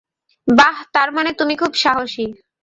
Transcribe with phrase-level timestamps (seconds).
[0.47, 2.25] বাহ, তার মানে তুমি খুব সাহসী।